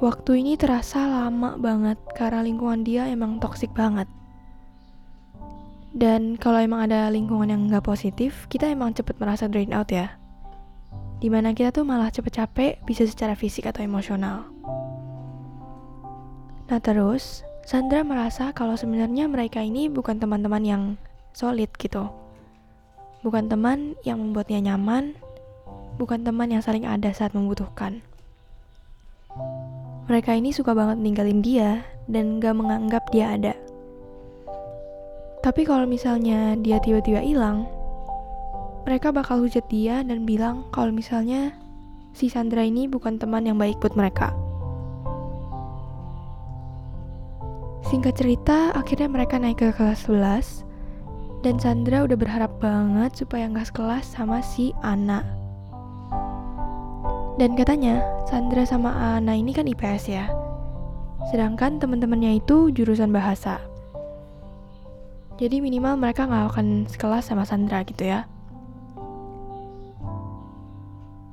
waktu 0.00 0.40
ini 0.40 0.56
terasa 0.56 1.04
lama 1.04 1.56
banget 1.60 2.00
karena 2.16 2.40
lingkungan 2.40 2.84
dia 2.84 3.08
emang 3.08 3.40
toksik 3.40 3.72
banget. 3.76 4.08
Dan 5.92 6.40
kalau 6.40 6.56
emang 6.56 6.88
ada 6.88 7.12
lingkungan 7.12 7.52
yang 7.52 7.68
nggak 7.68 7.84
positif, 7.84 8.48
kita 8.48 8.72
emang 8.72 8.96
cepet 8.96 9.20
merasa 9.20 9.44
drain 9.48 9.76
out 9.76 9.92
ya. 9.92 10.16
Di 11.20 11.28
mana 11.28 11.52
kita 11.52 11.70
tuh 11.70 11.84
malah 11.84 12.08
cepet 12.08 12.32
capek, 12.32 12.72
bisa 12.88 13.04
secara 13.04 13.36
fisik 13.36 13.68
atau 13.68 13.84
emosional. 13.84 14.48
Nah 16.72 16.80
terus, 16.80 17.44
Sandra 17.62 18.02
merasa 18.02 18.50
kalau 18.50 18.74
sebenarnya 18.74 19.30
mereka 19.30 19.62
ini 19.62 19.86
bukan 19.86 20.18
teman-teman 20.18 20.62
yang 20.66 20.82
solid 21.32 21.70
gitu 21.78 22.10
bukan 23.22 23.46
teman 23.46 23.94
yang 24.02 24.18
membuatnya 24.18 24.74
nyaman, 24.74 25.14
bukan 25.96 26.26
teman 26.26 26.50
yang 26.50 26.62
saling 26.62 26.82
ada 26.82 27.14
saat 27.14 27.32
membutuhkan. 27.32 28.02
Mereka 30.10 30.34
ini 30.36 30.50
suka 30.50 30.74
banget 30.74 30.98
ninggalin 30.98 31.40
dia 31.40 31.86
dan 32.10 32.42
gak 32.42 32.58
menganggap 32.58 33.06
dia 33.14 33.38
ada. 33.38 33.54
Tapi 35.42 35.62
kalau 35.66 35.86
misalnya 35.86 36.58
dia 36.58 36.82
tiba-tiba 36.82 37.22
hilang, 37.22 37.66
mereka 38.82 39.14
bakal 39.14 39.38
hujat 39.42 39.62
dia 39.70 40.02
dan 40.02 40.26
bilang 40.26 40.66
kalau 40.74 40.90
misalnya 40.90 41.54
si 42.14 42.26
Sandra 42.26 42.66
ini 42.66 42.90
bukan 42.90 43.18
teman 43.22 43.46
yang 43.46 43.58
baik 43.58 43.78
buat 43.78 43.94
mereka. 43.94 44.34
Singkat 47.92 48.16
cerita, 48.16 48.72
akhirnya 48.72 49.04
mereka 49.04 49.36
naik 49.36 49.60
ke 49.60 49.68
kelas 49.76 50.08
11 50.08 50.64
dan 51.44 51.60
Sandra 51.60 52.08
udah 52.08 52.16
berharap 52.16 52.56
banget 52.56 53.12
supaya 53.20 53.44
nggak 53.52 53.68
sekelas 53.68 54.16
sama 54.16 54.40
si 54.40 54.72
Ana. 54.80 55.20
Dan 57.36 57.52
katanya, 57.52 58.00
Sandra 58.24 58.64
sama 58.64 58.96
Ana 58.96 59.36
ini 59.36 59.52
kan 59.52 59.68
IPS 59.68 60.08
ya. 60.08 60.24
Sedangkan 61.28 61.76
teman-temannya 61.84 62.40
itu 62.40 62.72
jurusan 62.72 63.12
bahasa. 63.12 63.60
Jadi 65.36 65.60
minimal 65.60 66.00
mereka 66.00 66.24
nggak 66.24 66.48
akan 66.48 66.88
sekelas 66.88 67.28
sama 67.28 67.44
Sandra 67.44 67.84
gitu 67.84 68.08
ya. 68.08 68.24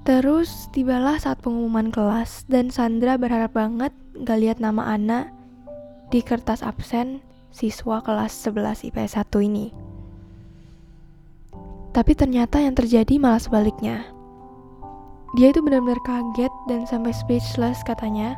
Terus 0.04 0.68
tibalah 0.76 1.24
saat 1.24 1.40
pengumuman 1.40 1.88
kelas 1.88 2.44
dan 2.52 2.68
Sandra 2.68 3.16
berharap 3.16 3.56
banget 3.56 3.96
gak 4.28 4.44
lihat 4.44 4.60
nama 4.60 4.84
Ana 5.00 5.39
di 6.10 6.26
kertas 6.26 6.66
absen 6.66 7.22
siswa 7.50 8.02
kelas 8.02 8.34
11 8.46 8.90
IPS 8.90 9.14
1 9.18 9.48
ini. 9.50 9.74
Tapi 11.90 12.14
ternyata 12.14 12.62
yang 12.62 12.78
terjadi 12.78 13.18
malah 13.18 13.42
sebaliknya. 13.42 14.06
Dia 15.38 15.54
itu 15.54 15.62
benar-benar 15.62 16.02
kaget 16.02 16.54
dan 16.66 16.90
sampai 16.90 17.14
speechless 17.14 17.82
katanya, 17.86 18.38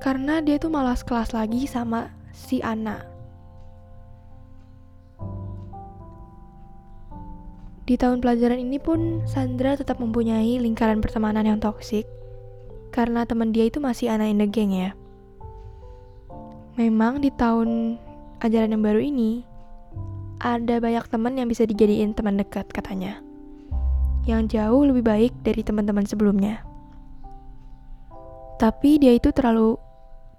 karena 0.00 0.40
dia 0.40 0.56
itu 0.56 0.72
malah 0.72 0.96
sekelas 0.96 1.36
lagi 1.36 1.68
sama 1.68 2.08
si 2.32 2.64
Ana. 2.64 3.04
Di 7.84 7.98
tahun 7.98 8.22
pelajaran 8.22 8.62
ini 8.62 8.78
pun 8.78 9.26
Sandra 9.26 9.74
tetap 9.74 9.98
mempunyai 9.98 10.62
lingkaran 10.62 11.02
pertemanan 11.02 11.42
yang 11.42 11.58
toksik 11.58 12.06
karena 12.94 13.26
teman 13.26 13.50
dia 13.50 13.66
itu 13.66 13.82
masih 13.82 14.10
Ana 14.14 14.30
in 14.30 14.38
the 14.38 14.46
gang 14.46 14.70
ya. 14.70 14.94
Memang 16.78 17.18
di 17.18 17.34
tahun 17.34 17.98
ajaran 18.38 18.74
yang 18.74 18.84
baru 18.84 19.00
ini, 19.02 19.42
ada 20.40 20.78
banyak 20.78 21.04
teman 21.10 21.36
yang 21.36 21.50
bisa 21.50 21.66
dijadiin 21.66 22.14
teman 22.14 22.38
dekat 22.38 22.70
katanya. 22.70 23.18
Yang 24.24 24.56
jauh 24.56 24.82
lebih 24.86 25.04
baik 25.04 25.32
dari 25.42 25.60
teman-teman 25.66 26.06
sebelumnya. 26.06 26.62
Tapi 28.60 29.00
dia 29.00 29.16
itu 29.16 29.32
terlalu 29.32 29.80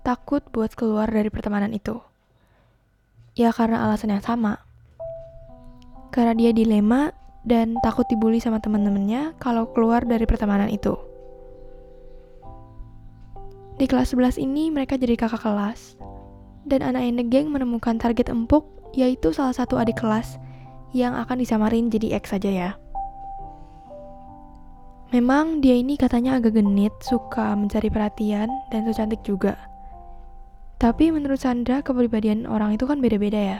takut 0.06 0.46
buat 0.54 0.74
keluar 0.78 1.10
dari 1.10 1.30
pertemanan 1.30 1.74
itu. 1.74 1.98
Ya 3.38 3.54
karena 3.54 3.86
alasan 3.86 4.14
yang 4.14 4.24
sama. 4.24 4.62
Karena 6.14 6.38
dia 6.38 6.52
dilema 6.54 7.14
dan 7.42 7.78
takut 7.82 8.06
dibully 8.10 8.38
sama 8.38 8.62
teman-temannya 8.62 9.34
kalau 9.42 9.70
keluar 9.74 10.06
dari 10.06 10.26
pertemanan 10.30 10.70
itu. 10.70 10.94
Di 13.82 13.90
kelas 13.90 14.14
11 14.14 14.38
ini 14.38 14.70
mereka 14.70 14.94
jadi 14.94 15.18
kakak 15.18 15.42
kelas. 15.42 15.98
Dan 16.68 16.86
anak 16.86 17.18
the 17.18 17.26
gang 17.26 17.50
menemukan 17.50 17.98
target 17.98 18.30
empuk 18.30 18.66
yaitu 18.92 19.32
salah 19.32 19.56
satu 19.56 19.80
adik 19.80 19.98
kelas 19.98 20.38
yang 20.92 21.16
akan 21.16 21.40
disamarin 21.40 21.88
jadi 21.88 22.20
X 22.20 22.36
saja 22.36 22.52
ya. 22.52 22.72
Memang 25.12 25.60
dia 25.60 25.76
ini 25.76 26.00
katanya 26.00 26.40
agak 26.40 26.56
genit, 26.56 26.96
suka 27.04 27.52
mencari 27.52 27.92
perhatian, 27.92 28.48
dan 28.72 28.88
so 28.88 28.96
cantik 28.96 29.20
juga. 29.28 29.60
Tapi 30.80 31.12
menurut 31.12 31.36
Sandra, 31.36 31.84
kepribadian 31.84 32.48
orang 32.48 32.80
itu 32.80 32.88
kan 32.88 33.04
beda-beda 33.04 33.36
ya. 33.36 33.60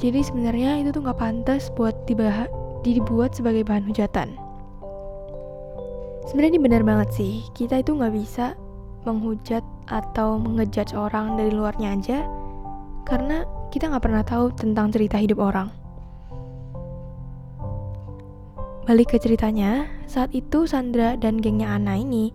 Jadi 0.00 0.24
sebenarnya 0.24 0.80
itu 0.80 0.96
tuh 0.96 1.04
nggak 1.04 1.20
pantas 1.20 1.68
buat 1.76 1.92
dibuat 2.08 3.30
sebagai 3.36 3.68
bahan 3.68 3.84
hujatan. 3.84 4.32
Sebenarnya 6.24 6.56
ini 6.56 6.62
benar 6.64 6.82
banget 6.88 7.12
sih, 7.12 7.44
kita 7.52 7.84
itu 7.84 7.92
nggak 7.92 8.14
bisa 8.16 8.56
menghujat 9.04 9.62
atau 9.90 10.38
mengejudge 10.38 10.96
orang 10.96 11.34
dari 11.36 11.52
luarnya 11.54 11.94
aja, 11.94 12.18
karena 13.04 13.44
kita 13.74 13.88
nggak 13.90 14.04
pernah 14.04 14.24
tahu 14.24 14.52
tentang 14.54 14.92
cerita 14.92 15.18
hidup 15.18 15.40
orang. 15.40 15.68
Balik 18.82 19.14
ke 19.14 19.18
ceritanya, 19.22 19.86
saat 20.10 20.34
itu 20.34 20.66
Sandra 20.66 21.14
dan 21.14 21.38
gengnya 21.38 21.70
Ana 21.70 21.94
ini 21.94 22.34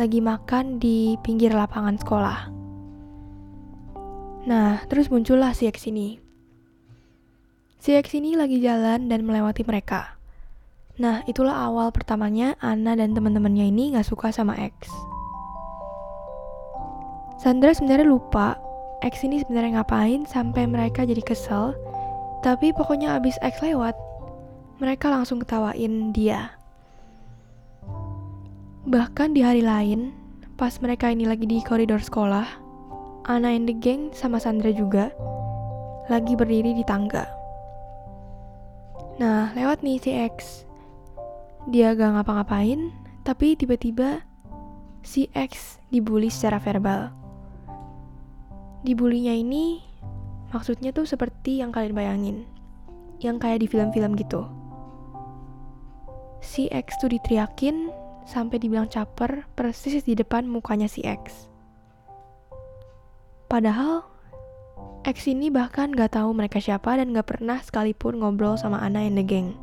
lagi 0.00 0.22
makan 0.22 0.80
di 0.80 1.18
pinggir 1.20 1.50
lapangan 1.52 1.98
sekolah. 1.98 2.40
Nah, 4.48 4.80
terus 4.88 5.12
muncullah 5.12 5.52
si 5.52 5.68
X 5.68 5.90
ini. 5.90 6.16
Si 7.82 7.92
X 7.92 8.16
ini 8.16 8.32
lagi 8.38 8.62
jalan 8.64 9.12
dan 9.12 9.26
melewati 9.28 9.66
mereka. 9.66 10.16
Nah, 10.98 11.20
itulah 11.28 11.68
awal 11.68 11.92
pertamanya 11.92 12.56
Ana 12.58 12.96
dan 12.96 13.12
teman-temannya 13.12 13.68
ini 13.68 13.92
gak 13.92 14.08
suka 14.08 14.32
sama 14.32 14.56
X. 14.56 14.88
Sandra 17.38 17.70
sebenarnya 17.70 18.10
lupa 18.10 18.58
X 18.98 19.22
ini 19.22 19.38
sebenarnya 19.38 19.78
ngapain 19.78 20.26
sampai 20.26 20.66
mereka 20.66 21.06
jadi 21.06 21.22
kesel. 21.22 21.70
Tapi 22.42 22.74
pokoknya 22.74 23.14
abis 23.14 23.38
X 23.38 23.62
lewat, 23.62 23.94
mereka 24.82 25.10
langsung 25.10 25.38
ketawain 25.42 26.10
dia. 26.10 26.54
Bahkan 28.90 29.38
di 29.38 29.42
hari 29.46 29.62
lain, 29.62 30.10
pas 30.58 30.82
mereka 30.82 31.14
ini 31.14 31.30
lagi 31.30 31.46
di 31.46 31.62
koridor 31.62 32.02
sekolah, 32.02 32.46
Ana 33.30 33.54
and 33.54 33.70
the 33.70 33.74
gang 33.74 34.10
sama 34.10 34.42
Sandra 34.42 34.74
juga 34.74 35.14
lagi 36.10 36.34
berdiri 36.34 36.74
di 36.74 36.82
tangga. 36.82 37.28
Nah, 39.22 39.54
lewat 39.54 39.86
nih 39.86 39.98
si 40.02 40.10
X. 40.14 40.66
Dia 41.70 41.94
gak 41.94 42.18
ngapa-ngapain, 42.18 42.90
tapi 43.22 43.58
tiba-tiba 43.58 44.26
si 45.02 45.30
X 45.34 45.82
dibully 45.90 46.30
secara 46.32 46.62
verbal. 46.62 47.27
Dibulinya 48.86 49.34
ini 49.34 49.82
maksudnya 50.54 50.94
tuh 50.94 51.04
seperti 51.04 51.58
yang 51.58 51.74
kalian 51.74 51.94
bayangin. 51.94 52.36
Yang 53.18 53.36
kayak 53.42 53.58
di 53.62 53.66
film-film 53.66 54.14
gitu. 54.14 54.46
Si 56.38 56.70
X 56.70 57.02
tuh 57.02 57.10
diteriakin 57.10 57.90
sampai 58.28 58.62
dibilang 58.62 58.86
caper 58.86 59.48
persis 59.58 60.04
di 60.06 60.14
depan 60.14 60.46
mukanya 60.46 60.86
si 60.86 61.02
X. 61.02 61.50
Padahal 63.48 64.04
X 65.08 65.24
ini 65.26 65.48
bahkan 65.48 65.90
gak 65.90 66.14
tahu 66.14 66.36
mereka 66.36 66.60
siapa 66.60 67.00
dan 67.00 67.16
gak 67.16 67.32
pernah 67.32 67.58
sekalipun 67.64 68.20
ngobrol 68.20 68.60
sama 68.60 68.78
Ana 68.84 69.02
and 69.02 69.16
the 69.16 69.24
gang. 69.24 69.56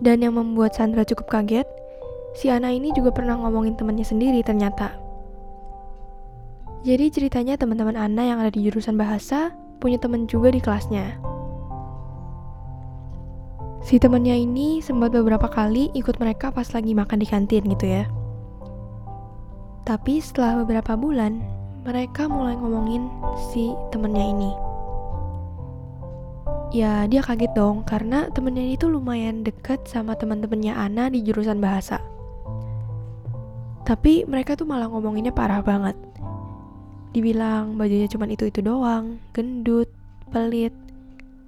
Dan 0.00 0.24
yang 0.24 0.36
membuat 0.36 0.76
Sandra 0.76 1.04
cukup 1.04 1.28
kaget, 1.28 1.68
si 2.36 2.48
Ana 2.48 2.72
ini 2.72 2.92
juga 2.92 3.12
pernah 3.12 3.36
ngomongin 3.36 3.76
temannya 3.76 4.04
sendiri 4.04 4.40
ternyata. 4.44 5.05
Jadi 6.86 7.10
ceritanya 7.10 7.58
teman-teman 7.58 7.98
Ana 7.98 8.22
yang 8.30 8.38
ada 8.38 8.54
di 8.54 8.62
jurusan 8.62 8.94
bahasa 8.94 9.50
punya 9.82 9.98
teman 9.98 10.30
juga 10.30 10.54
di 10.54 10.62
kelasnya. 10.62 11.18
Si 13.82 13.98
temennya 13.98 14.38
ini 14.38 14.78
sempat 14.78 15.10
beberapa 15.10 15.50
kali 15.50 15.90
ikut 15.98 16.22
mereka 16.22 16.54
pas 16.54 16.70
lagi 16.70 16.94
makan 16.94 17.18
di 17.18 17.26
kantin 17.26 17.66
gitu 17.66 17.90
ya. 17.90 18.06
Tapi 19.82 20.22
setelah 20.22 20.62
beberapa 20.62 20.94
bulan, 20.94 21.42
mereka 21.82 22.30
mulai 22.30 22.54
ngomongin 22.54 23.10
si 23.50 23.74
temennya 23.90 24.22
ini. 24.22 24.50
Ya 26.70 27.02
dia 27.10 27.18
kaget 27.18 27.50
dong 27.50 27.82
karena 27.82 28.30
temennya 28.30 28.62
itu 28.78 28.86
lumayan 28.86 29.42
deket 29.42 29.82
sama 29.90 30.14
teman-temannya 30.14 30.70
Ana 30.70 31.10
di 31.10 31.18
jurusan 31.26 31.58
bahasa. 31.58 31.98
Tapi 33.82 34.22
mereka 34.30 34.54
tuh 34.54 34.70
malah 34.70 34.86
ngomonginnya 34.86 35.34
parah 35.34 35.66
banget. 35.66 35.98
Dibilang 37.16 37.80
bajunya 37.80 38.04
cuma 38.12 38.28
itu-itu 38.28 38.60
doang, 38.60 39.16
gendut, 39.32 39.88
pelit, 40.28 40.76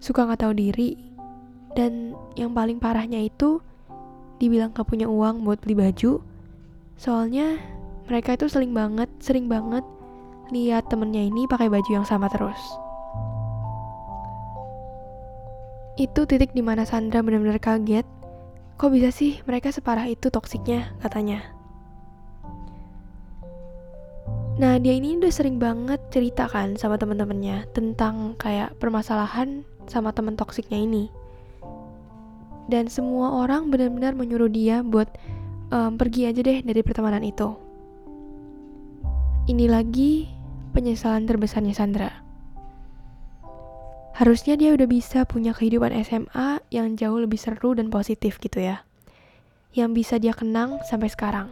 suka 0.00 0.24
nggak 0.24 0.40
tahu 0.40 0.56
diri, 0.56 0.96
dan 1.76 2.16
yang 2.40 2.56
paling 2.56 2.80
parahnya 2.80 3.20
itu 3.20 3.60
dibilang 4.40 4.72
gak 4.72 4.88
punya 4.88 5.04
uang 5.04 5.44
buat 5.44 5.60
beli 5.60 5.76
baju. 5.76 6.24
Soalnya 6.96 7.60
mereka 8.08 8.32
itu 8.38 8.48
sering 8.48 8.72
banget 8.72 9.12
sering 9.20 9.44
banget 9.44 9.84
lihat 10.48 10.88
temennya 10.88 11.28
ini 11.28 11.44
pakai 11.44 11.68
baju 11.68 11.90
yang 11.92 12.08
sama 12.08 12.32
terus. 12.32 12.56
Itu 16.00 16.24
titik 16.24 16.54
di 16.56 16.64
mana 16.64 16.88
Sandra 16.88 17.20
benar-benar 17.20 17.60
kaget. 17.60 18.08
Kok 18.78 18.94
bisa 18.94 19.12
sih 19.12 19.42
mereka 19.44 19.74
separah 19.74 20.06
itu 20.06 20.30
toksiknya 20.30 20.94
katanya 21.02 21.57
Nah 24.58 24.74
dia 24.82 24.94
ini 24.98 25.14
udah 25.16 25.30
sering 25.30 25.62
banget 25.62 26.02
cerita 26.10 26.50
kan 26.50 26.74
sama 26.74 26.98
temen-temennya 26.98 27.70
tentang 27.70 28.34
kayak 28.34 28.74
permasalahan 28.82 29.62
sama 29.86 30.10
temen 30.10 30.34
toksiknya 30.34 30.82
ini 30.82 31.06
dan 32.68 32.86
semua 32.92 33.32
orang 33.32 33.72
benar-benar 33.72 34.12
menyuruh 34.12 34.52
dia 34.52 34.84
buat 34.84 35.08
um, 35.72 35.96
pergi 35.96 36.28
aja 36.28 36.44
deh 36.44 36.60
dari 36.60 36.84
pertemanan 36.84 37.24
itu. 37.24 37.56
Ini 39.48 39.64
lagi 39.64 40.28
penyesalan 40.76 41.24
terbesarnya 41.24 41.72
Sandra. 41.72 42.12
Harusnya 44.12 44.60
dia 44.60 44.76
udah 44.76 44.84
bisa 44.84 45.24
punya 45.24 45.56
kehidupan 45.56 45.96
SMA 46.04 46.60
yang 46.68 47.00
jauh 47.00 47.16
lebih 47.16 47.40
seru 47.40 47.72
dan 47.72 47.88
positif 47.88 48.36
gitu 48.36 48.60
ya. 48.60 48.84
Yang 49.72 49.90
bisa 50.04 50.14
dia 50.20 50.36
kenang 50.36 50.84
sampai 50.84 51.08
sekarang. 51.08 51.48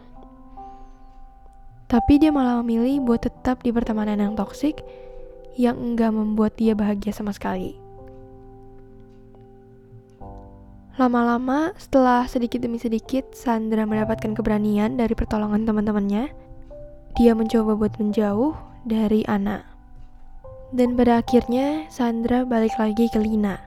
Tapi 1.87 2.19
dia 2.19 2.35
malah 2.35 2.59
memilih 2.59 2.99
buat 2.99 3.23
tetap 3.23 3.63
di 3.63 3.71
pertemanan 3.71 4.19
yang 4.19 4.35
toksik 4.35 4.83
yang 5.55 5.79
enggak 5.79 6.11
membuat 6.11 6.59
dia 6.59 6.75
bahagia 6.75 7.15
sama 7.15 7.31
sekali. 7.31 7.79
Lama-lama, 10.99 11.71
setelah 11.77 12.25
sedikit 12.25 12.59
demi 12.59 12.81
sedikit 12.81 13.31
Sandra 13.31 13.85
mendapatkan 13.87 14.33
keberanian 14.33 14.97
dari 14.97 15.13
pertolongan 15.13 15.63
teman-temannya, 15.63 16.33
dia 17.15 17.31
mencoba 17.37 17.77
buat 17.77 17.93
menjauh 18.01 18.57
dari 18.83 19.21
Ana. 19.29 19.61
Dan 20.73 20.97
pada 20.97 21.21
akhirnya 21.21 21.85
Sandra 21.87 22.43
balik 22.43 22.75
lagi 22.81 23.07
ke 23.13 23.21
Lina. 23.21 23.61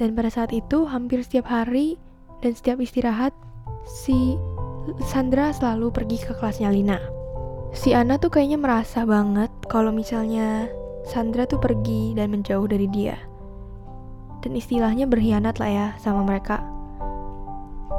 Dan 0.00 0.16
pada 0.16 0.32
saat 0.32 0.50
itu 0.50 0.88
hampir 0.88 1.20
setiap 1.22 1.46
hari 1.46 2.00
dan 2.40 2.56
setiap 2.56 2.80
istirahat 2.80 3.36
si 3.84 4.34
Sandra 5.12 5.52
selalu 5.52 5.92
pergi 5.92 6.24
ke 6.24 6.32
kelasnya 6.40 6.72
Lina. 6.72 7.19
Si 7.70 7.94
Ana 7.94 8.18
tuh 8.18 8.34
kayaknya 8.34 8.58
merasa 8.58 9.06
banget 9.06 9.50
kalau 9.70 9.94
misalnya 9.94 10.66
Sandra 11.06 11.46
tuh 11.46 11.62
pergi 11.62 12.18
dan 12.18 12.34
menjauh 12.34 12.66
dari 12.66 12.90
dia 12.90 13.30
dan 14.40 14.56
istilahnya 14.56 15.04
berkhianat 15.04 15.60
lah 15.60 15.70
ya 15.70 15.86
sama 16.00 16.24
mereka. 16.24 16.64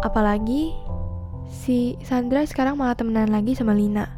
Apalagi 0.01 0.73
si 1.45 1.95
Sandra 2.01 2.41
sekarang 2.43 2.81
malah 2.81 2.97
temenan 2.97 3.29
lagi 3.29 3.53
sama 3.53 3.77
Lina. 3.77 4.09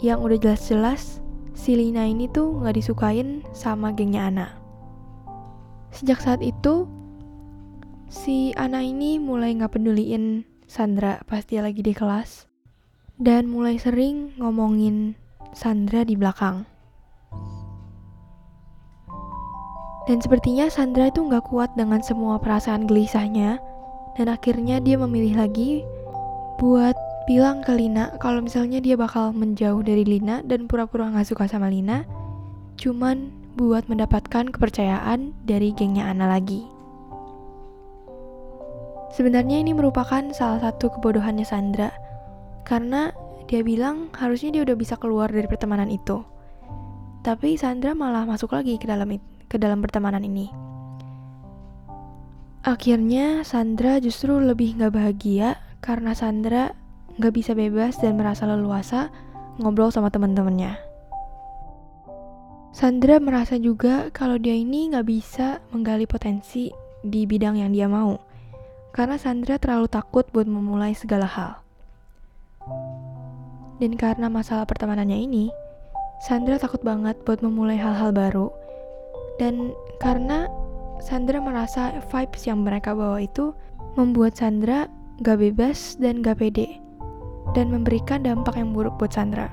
Yang 0.00 0.18
udah 0.20 0.38
jelas-jelas 0.40 1.20
si 1.52 1.76
Lina 1.76 2.08
ini 2.08 2.28
tuh 2.28 2.60
gak 2.64 2.76
disukain 2.76 3.44
sama 3.52 3.92
gengnya 3.92 4.28
Ana. 4.28 4.48
Sejak 5.94 6.18
saat 6.18 6.40
itu, 6.42 6.88
si 8.10 8.50
Ana 8.58 8.82
ini 8.82 9.22
mulai 9.22 9.54
gak 9.54 9.78
peduliin 9.78 10.42
Sandra 10.64 11.22
pas 11.28 11.44
dia 11.44 11.60
lagi 11.60 11.84
di 11.84 11.92
kelas. 11.92 12.53
Dan 13.14 13.46
mulai 13.46 13.78
sering 13.78 14.34
ngomongin 14.42 15.14
Sandra 15.54 16.02
di 16.02 16.18
belakang. 16.18 16.66
Dan 20.10 20.18
sepertinya 20.18 20.66
Sandra 20.66 21.08
itu 21.08 21.22
nggak 21.22 21.46
kuat 21.46 21.70
dengan 21.78 22.02
semua 22.02 22.42
perasaan 22.42 22.90
gelisahnya, 22.90 23.62
dan 24.18 24.26
akhirnya 24.28 24.82
dia 24.82 24.98
memilih 24.98 25.38
lagi 25.38 25.86
buat 26.58 26.98
bilang 27.30 27.64
ke 27.64 27.72
Lina 27.72 28.12
kalau 28.20 28.44
misalnya 28.44 28.82
dia 28.84 28.98
bakal 28.98 29.32
menjauh 29.32 29.80
dari 29.80 30.04
Lina 30.04 30.44
dan 30.44 30.68
pura-pura 30.68 31.08
nggak 31.08 31.24
suka 31.30 31.46
sama 31.48 31.70
Lina, 31.70 32.02
cuman 32.76 33.30
buat 33.54 33.86
mendapatkan 33.86 34.50
kepercayaan 34.50 35.30
dari 35.46 35.70
gengnya 35.70 36.10
Ana 36.10 36.26
lagi. 36.26 36.66
Sebenarnya 39.14 39.62
ini 39.62 39.70
merupakan 39.70 40.34
salah 40.34 40.58
satu 40.58 40.98
kebodohannya 40.98 41.46
Sandra, 41.46 41.94
karena 42.64 43.12
dia 43.46 43.60
bilang 43.60 44.08
harusnya 44.16 44.50
dia 44.50 44.62
udah 44.64 44.76
bisa 44.76 44.96
keluar 44.96 45.28
dari 45.28 45.44
pertemanan 45.44 45.92
itu. 45.92 46.24
Tapi 47.24 47.56
Sandra 47.56 47.96
malah 47.96 48.28
masuk 48.28 48.52
lagi 48.52 48.76
ke 48.76 48.84
dalam 48.84 49.16
ke 49.48 49.56
dalam 49.56 49.80
pertemanan 49.80 50.24
ini. 50.24 50.52
Akhirnya 52.64 53.44
Sandra 53.44 54.00
justru 54.00 54.40
lebih 54.40 54.80
gak 54.80 54.96
bahagia 54.96 55.60
karena 55.84 56.16
Sandra 56.16 56.72
nggak 57.20 57.34
bisa 57.36 57.52
bebas 57.54 58.00
dan 58.00 58.16
merasa 58.18 58.48
leluasa 58.48 59.12
ngobrol 59.60 59.92
sama 59.92 60.10
teman-temannya. 60.10 60.74
Sandra 62.74 63.22
merasa 63.22 63.54
juga 63.54 64.10
kalau 64.10 64.34
dia 64.34 64.56
ini 64.56 64.90
nggak 64.90 65.06
bisa 65.06 65.62
menggali 65.70 66.10
potensi 66.10 66.74
di 67.06 67.22
bidang 67.22 67.62
yang 67.62 67.70
dia 67.70 67.86
mau, 67.86 68.18
karena 68.90 69.14
Sandra 69.14 69.62
terlalu 69.62 69.86
takut 69.86 70.26
buat 70.34 70.50
memulai 70.50 70.90
segala 70.96 71.28
hal. 71.30 71.63
Dan 73.82 73.98
karena 73.98 74.30
masalah 74.30 74.66
pertemanannya 74.66 75.18
ini, 75.18 75.50
Sandra 76.22 76.56
takut 76.62 76.80
banget 76.80 77.18
buat 77.26 77.42
memulai 77.42 77.74
hal-hal 77.74 78.14
baru. 78.14 78.48
Dan 79.36 79.74
karena 79.98 80.46
Sandra 81.02 81.42
merasa 81.42 81.90
vibes 82.12 82.46
yang 82.46 82.62
mereka 82.62 82.94
bawa 82.94 83.18
itu 83.18 83.50
membuat 83.98 84.38
Sandra 84.38 84.86
gak 85.22 85.42
bebas 85.42 85.98
dan 85.98 86.22
gak 86.22 86.38
pede, 86.38 86.78
dan 87.54 87.70
memberikan 87.70 88.22
dampak 88.22 88.54
yang 88.58 88.70
buruk 88.70 88.94
buat 88.98 89.10
Sandra. 89.10 89.50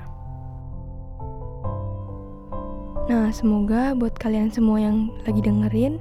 Nah, 3.10 3.34
semoga 3.34 3.98
buat 3.98 4.14
kalian 4.14 4.54
semua 4.54 4.78
yang 4.78 5.10
lagi 5.26 5.42
dengerin 5.42 5.98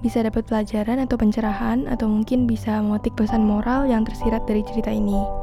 bisa 0.00 0.24
dapat 0.24 0.48
pelajaran 0.48 0.96
atau 1.04 1.20
pencerahan 1.20 1.84
atau 1.84 2.08
mungkin 2.08 2.48
bisa 2.48 2.80
memetik 2.80 3.12
pesan 3.12 3.44
moral 3.44 3.84
yang 3.84 4.08
tersirat 4.08 4.48
dari 4.48 4.64
cerita 4.64 4.88
ini. 4.88 5.39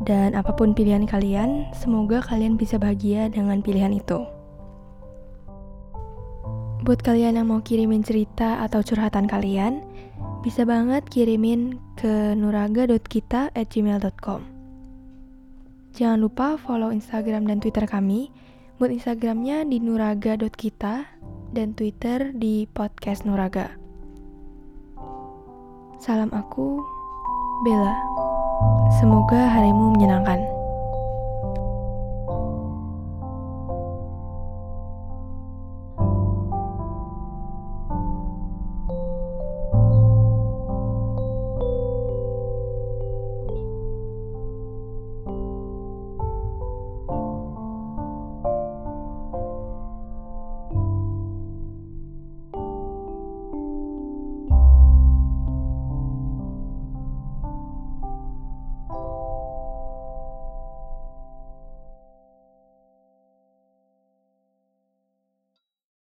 Dan 0.00 0.32
apa 0.32 0.56
pun 0.56 0.72
pilihan 0.72 1.04
kalian, 1.04 1.68
semoga 1.76 2.24
kalian 2.24 2.56
bisa 2.56 2.80
bahagia 2.80 3.28
dengan 3.28 3.60
pilihan 3.60 3.92
itu. 3.92 4.24
Buat 6.80 7.04
kalian 7.04 7.36
yang 7.36 7.52
mau 7.52 7.60
kirimin 7.60 8.00
cerita 8.00 8.64
atau 8.64 8.80
curhatan 8.80 9.28
kalian, 9.28 9.84
bisa 10.40 10.64
banget 10.64 11.04
kirimin 11.12 11.76
ke 12.00 12.32
nuraga.kita@gmail.com. 12.32 14.40
Jangan 15.90 16.22
lupa 16.22 16.54
follow 16.56 16.88
Instagram 16.88 17.44
dan 17.44 17.60
Twitter 17.60 17.84
kami 17.84 18.32
Buat 18.80 18.96
Instagramnya 18.96 19.68
di 19.68 19.76
nuraga.kita 19.76 21.04
dan 21.52 21.76
Twitter 21.76 22.32
di 22.32 22.64
podcast 22.64 23.28
Nuraga. 23.28 23.76
Salam 26.00 26.32
aku, 26.32 26.80
Bella. 27.60 28.29
Semoga 29.00 29.48
harimu 29.48 29.96
menyenangkan. 29.96 30.59